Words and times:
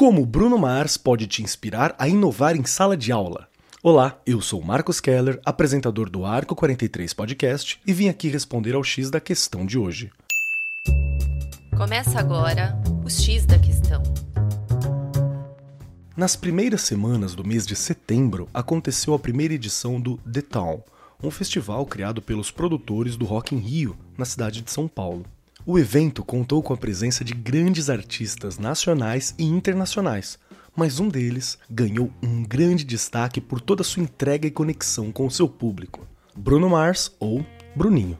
Como 0.00 0.24
Bruno 0.24 0.56
Mars 0.56 0.96
pode 0.96 1.26
te 1.26 1.42
inspirar 1.42 1.94
a 1.98 2.08
inovar 2.08 2.56
em 2.56 2.64
sala 2.64 2.96
de 2.96 3.12
aula? 3.12 3.46
Olá, 3.82 4.18
eu 4.24 4.40
sou 4.40 4.62
Marcos 4.62 4.98
Keller, 4.98 5.38
apresentador 5.44 6.08
do 6.08 6.24
Arco 6.24 6.56
43 6.56 7.12
Podcast, 7.12 7.78
e 7.86 7.92
vim 7.92 8.08
aqui 8.08 8.28
responder 8.28 8.74
ao 8.74 8.82
X 8.82 9.10
da 9.10 9.20
questão 9.20 9.66
de 9.66 9.78
hoje. 9.78 10.10
Começa 11.76 12.18
agora 12.18 12.80
o 13.04 13.10
X 13.10 13.44
da 13.44 13.58
questão. 13.58 14.02
Nas 16.16 16.34
primeiras 16.34 16.80
semanas 16.80 17.34
do 17.34 17.46
mês 17.46 17.66
de 17.66 17.76
setembro, 17.76 18.48
aconteceu 18.54 19.12
a 19.12 19.18
primeira 19.18 19.52
edição 19.52 20.00
do 20.00 20.16
The 20.16 20.40
Town, 20.40 20.82
um 21.22 21.30
festival 21.30 21.84
criado 21.84 22.22
pelos 22.22 22.50
produtores 22.50 23.18
do 23.18 23.26
Rock 23.26 23.54
in 23.54 23.58
Rio, 23.58 23.98
na 24.16 24.24
cidade 24.24 24.62
de 24.62 24.70
São 24.70 24.88
Paulo. 24.88 25.26
O 25.66 25.78
evento 25.78 26.24
contou 26.24 26.62
com 26.62 26.72
a 26.72 26.76
presença 26.76 27.22
de 27.22 27.34
grandes 27.34 27.90
artistas 27.90 28.58
nacionais 28.58 29.34
e 29.38 29.44
internacionais, 29.44 30.38
mas 30.74 30.98
um 30.98 31.08
deles 31.08 31.58
ganhou 31.68 32.10
um 32.22 32.42
grande 32.42 32.82
destaque 32.82 33.42
por 33.42 33.60
toda 33.60 33.84
sua 33.84 34.02
entrega 34.02 34.48
e 34.48 34.50
conexão 34.50 35.12
com 35.12 35.26
o 35.26 35.30
seu 35.30 35.46
público: 35.46 36.06
Bruno 36.34 36.70
Mars 36.70 37.14
ou 37.20 37.44
Bruninho. 37.76 38.18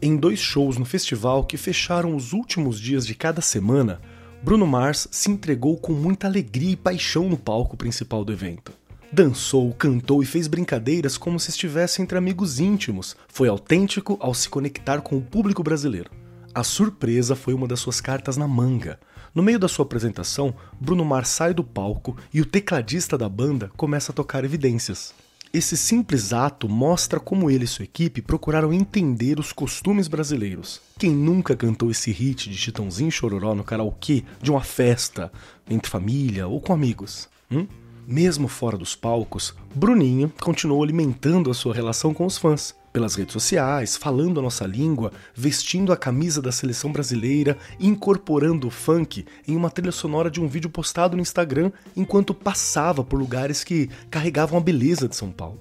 Em 0.00 0.16
dois 0.16 0.40
shows 0.40 0.76
no 0.76 0.84
festival 0.84 1.44
que 1.44 1.56
fecharam 1.56 2.16
os 2.16 2.32
últimos 2.32 2.80
dias 2.80 3.06
de 3.06 3.14
cada 3.14 3.40
semana, 3.40 4.00
Bruno 4.42 4.66
Mars 4.66 5.06
se 5.12 5.30
entregou 5.30 5.76
com 5.76 5.92
muita 5.92 6.26
alegria 6.26 6.72
e 6.72 6.76
paixão 6.76 7.28
no 7.28 7.36
palco 7.36 7.76
principal 7.76 8.24
do 8.24 8.32
evento. 8.32 8.72
Dançou, 9.12 9.72
cantou 9.74 10.20
e 10.20 10.26
fez 10.26 10.48
brincadeiras 10.48 11.16
como 11.16 11.38
se 11.38 11.50
estivesse 11.50 12.02
entre 12.02 12.18
amigos 12.18 12.58
íntimos. 12.58 13.14
Foi 13.28 13.46
autêntico 13.46 14.16
ao 14.18 14.34
se 14.34 14.48
conectar 14.48 15.00
com 15.00 15.16
o 15.16 15.22
público 15.22 15.62
brasileiro. 15.62 16.21
A 16.54 16.62
surpresa 16.62 17.34
foi 17.34 17.54
uma 17.54 17.66
das 17.66 17.80
suas 17.80 17.98
cartas 17.98 18.36
na 18.36 18.46
manga. 18.46 19.00
No 19.34 19.42
meio 19.42 19.58
da 19.58 19.68
sua 19.68 19.86
apresentação, 19.86 20.54
Bruno 20.78 21.02
Mars 21.02 21.30
sai 21.30 21.54
do 21.54 21.64
palco 21.64 22.14
e 22.32 22.42
o 22.42 22.46
tecladista 22.46 23.16
da 23.16 23.26
banda 23.26 23.70
começa 23.74 24.12
a 24.12 24.14
tocar 24.14 24.44
evidências. 24.44 25.14
Esse 25.50 25.78
simples 25.78 26.30
ato 26.30 26.68
mostra 26.68 27.18
como 27.18 27.50
ele 27.50 27.64
e 27.64 27.68
sua 27.68 27.84
equipe 27.84 28.20
procuraram 28.20 28.70
entender 28.70 29.40
os 29.40 29.50
costumes 29.50 30.08
brasileiros. 30.08 30.78
Quem 30.98 31.10
nunca 31.10 31.56
cantou 31.56 31.90
esse 31.90 32.12
hit 32.12 32.50
de 32.50 32.58
Chitãozinho 32.58 33.10
Chororó 33.10 33.54
no 33.54 33.64
karaokê 33.64 34.22
de 34.42 34.50
uma 34.50 34.62
festa, 34.62 35.32
entre 35.70 35.90
família 35.90 36.46
ou 36.46 36.60
com 36.60 36.74
amigos? 36.74 37.30
Hum? 37.50 37.66
Mesmo 38.06 38.46
fora 38.46 38.76
dos 38.76 38.94
palcos, 38.94 39.54
Bruninho 39.74 40.30
continuou 40.38 40.82
alimentando 40.82 41.50
a 41.50 41.54
sua 41.54 41.74
relação 41.74 42.12
com 42.12 42.26
os 42.26 42.36
fãs 42.36 42.74
pelas 42.92 43.14
redes 43.14 43.32
sociais, 43.32 43.96
falando 43.96 44.38
a 44.38 44.42
nossa 44.42 44.66
língua, 44.66 45.12
vestindo 45.34 45.92
a 45.92 45.96
camisa 45.96 46.42
da 46.42 46.52
seleção 46.52 46.92
brasileira, 46.92 47.56
incorporando 47.80 48.66
o 48.66 48.70
funk 48.70 49.24
em 49.48 49.56
uma 49.56 49.70
trilha 49.70 49.92
sonora 49.92 50.30
de 50.30 50.40
um 50.40 50.46
vídeo 50.46 50.68
postado 50.68 51.16
no 51.16 51.22
Instagram 51.22 51.72
enquanto 51.96 52.34
passava 52.34 53.02
por 53.02 53.18
lugares 53.18 53.64
que 53.64 53.88
carregavam 54.10 54.58
a 54.58 54.62
beleza 54.62 55.08
de 55.08 55.16
São 55.16 55.30
Paulo. 55.30 55.58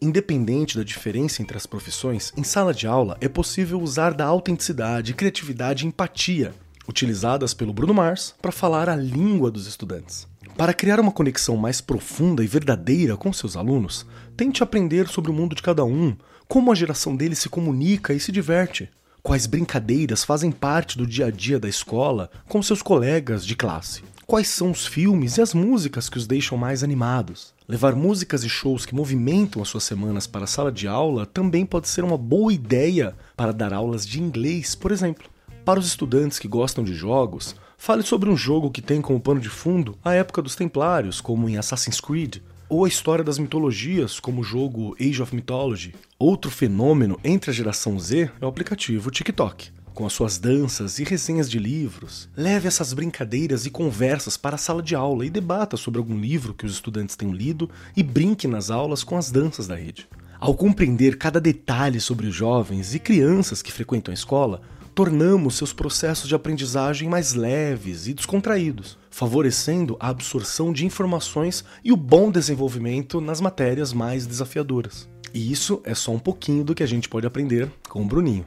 Independente 0.00 0.78
da 0.78 0.84
diferença 0.84 1.42
entre 1.42 1.56
as 1.56 1.66
profissões, 1.66 2.32
em 2.36 2.44
sala 2.44 2.72
de 2.72 2.86
aula 2.86 3.16
é 3.20 3.28
possível 3.28 3.80
usar 3.80 4.14
da 4.14 4.26
autenticidade, 4.26 5.12
criatividade 5.12 5.84
e 5.84 5.88
empatia, 5.88 6.54
utilizadas 6.88 7.52
pelo 7.52 7.72
Bruno 7.72 7.92
Mars 7.92 8.34
para 8.40 8.50
falar 8.50 8.88
a 8.88 8.96
língua 8.96 9.50
dos 9.50 9.66
estudantes. 9.66 10.26
Para 10.56 10.74
criar 10.74 10.98
uma 10.98 11.12
conexão 11.12 11.56
mais 11.56 11.80
profunda 11.80 12.42
e 12.42 12.48
verdadeira 12.48 13.16
com 13.16 13.32
seus 13.32 13.56
alunos, 13.56 14.06
tente 14.36 14.62
aprender 14.62 15.06
sobre 15.06 15.30
o 15.30 15.34
mundo 15.34 15.54
de 15.54 15.62
cada 15.62 15.84
um, 15.84 16.16
como 16.48 16.72
a 16.72 16.74
geração 16.74 17.14
dele 17.14 17.36
se 17.36 17.48
comunica 17.48 18.12
e 18.12 18.18
se 18.18 18.32
diverte, 18.32 18.90
quais 19.22 19.46
brincadeiras 19.46 20.24
fazem 20.24 20.50
parte 20.50 20.96
do 20.96 21.06
dia 21.06 21.26
a 21.26 21.30
dia 21.30 21.60
da 21.60 21.68
escola 21.68 22.30
com 22.48 22.62
seus 22.62 22.82
colegas 22.82 23.44
de 23.44 23.54
classe, 23.54 24.02
quais 24.26 24.48
são 24.48 24.70
os 24.70 24.86
filmes 24.86 25.36
e 25.36 25.42
as 25.42 25.54
músicas 25.54 26.08
que 26.08 26.18
os 26.18 26.26
deixam 26.26 26.56
mais 26.58 26.82
animados. 26.82 27.52
Levar 27.68 27.94
músicas 27.94 28.42
e 28.42 28.48
shows 28.48 28.86
que 28.86 28.94
movimentam 28.94 29.60
as 29.60 29.68
suas 29.68 29.84
semanas 29.84 30.26
para 30.26 30.44
a 30.44 30.48
sala 30.48 30.72
de 30.72 30.88
aula 30.88 31.26
também 31.26 31.66
pode 31.66 31.88
ser 31.88 32.02
uma 32.02 32.16
boa 32.16 32.52
ideia 32.52 33.14
para 33.36 33.52
dar 33.52 33.74
aulas 33.74 34.06
de 34.06 34.20
inglês, 34.20 34.74
por 34.74 34.90
exemplo. 34.90 35.28
Para 35.68 35.80
os 35.80 35.86
estudantes 35.86 36.38
que 36.38 36.48
gostam 36.48 36.82
de 36.82 36.94
jogos, 36.94 37.54
fale 37.76 38.02
sobre 38.02 38.30
um 38.30 38.36
jogo 38.38 38.70
que 38.70 38.80
tem 38.80 39.02
como 39.02 39.20
pano 39.20 39.38
de 39.38 39.50
fundo 39.50 39.98
a 40.02 40.14
época 40.14 40.40
dos 40.40 40.56
Templários, 40.56 41.20
como 41.20 41.46
em 41.46 41.58
Assassin's 41.58 42.00
Creed, 42.00 42.36
ou 42.70 42.86
a 42.86 42.88
história 42.88 43.22
das 43.22 43.38
mitologias, 43.38 44.18
como 44.18 44.40
o 44.40 44.42
jogo 44.42 44.96
Age 44.98 45.20
of 45.20 45.34
Mythology. 45.34 45.94
Outro 46.18 46.50
fenômeno 46.50 47.20
entre 47.22 47.50
a 47.50 47.52
geração 47.52 48.00
Z 48.00 48.30
é 48.40 48.46
o 48.46 48.48
aplicativo 48.48 49.10
TikTok. 49.10 49.70
Com 49.92 50.06
as 50.06 50.14
suas 50.14 50.38
danças 50.38 50.98
e 50.98 51.04
resenhas 51.04 51.50
de 51.50 51.58
livros, 51.58 52.30
leve 52.34 52.66
essas 52.66 52.94
brincadeiras 52.94 53.66
e 53.66 53.70
conversas 53.70 54.38
para 54.38 54.54
a 54.54 54.58
sala 54.58 54.82
de 54.82 54.94
aula 54.94 55.26
e 55.26 55.28
debata 55.28 55.76
sobre 55.76 55.98
algum 55.98 56.18
livro 56.18 56.54
que 56.54 56.64
os 56.64 56.72
estudantes 56.72 57.14
tenham 57.14 57.34
lido 57.34 57.68
e 57.94 58.02
brinque 58.02 58.48
nas 58.48 58.70
aulas 58.70 59.04
com 59.04 59.18
as 59.18 59.30
danças 59.30 59.66
da 59.66 59.74
rede. 59.74 60.08
Ao 60.40 60.54
compreender 60.54 61.18
cada 61.18 61.38
detalhe 61.38 62.00
sobre 62.00 62.26
os 62.26 62.34
jovens 62.34 62.94
e 62.94 62.98
crianças 62.98 63.60
que 63.60 63.72
frequentam 63.72 64.12
a 64.12 64.14
escola, 64.14 64.62
tornamos 64.98 65.56
seus 65.56 65.72
processos 65.72 66.28
de 66.28 66.34
aprendizagem 66.34 67.08
mais 67.08 67.32
leves 67.32 68.08
e 68.08 68.12
descontraídos, 68.12 68.98
favorecendo 69.08 69.96
a 70.00 70.08
absorção 70.08 70.72
de 70.72 70.84
informações 70.84 71.64
e 71.84 71.92
o 71.92 71.96
bom 71.96 72.32
desenvolvimento 72.32 73.20
nas 73.20 73.40
matérias 73.40 73.92
mais 73.92 74.26
desafiadoras. 74.26 75.08
E 75.32 75.52
isso 75.52 75.80
é 75.84 75.94
só 75.94 76.10
um 76.10 76.18
pouquinho 76.18 76.64
do 76.64 76.74
que 76.74 76.82
a 76.82 76.86
gente 76.86 77.08
pode 77.08 77.28
aprender 77.28 77.70
com 77.88 78.02
o 78.02 78.04
Bruninho. 78.04 78.44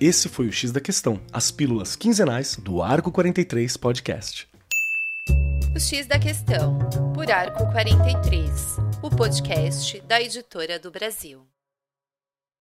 Esse 0.00 0.28
foi 0.28 0.46
o 0.46 0.52
X 0.52 0.70
da 0.70 0.80
Questão, 0.80 1.18
as 1.32 1.50
pílulas 1.50 1.96
quinzenais 1.96 2.54
do 2.54 2.80
Arco 2.80 3.10
43 3.10 3.76
Podcast. 3.76 4.46
O 5.74 5.80
X 5.80 6.06
da 6.06 6.16
Questão, 6.16 6.78
por 7.12 7.28
Arco 7.28 7.66
43, 7.72 8.76
o 9.02 9.10
podcast 9.10 10.00
da 10.02 10.22
editora 10.22 10.78
do 10.78 10.92
Brasil. 10.92 11.51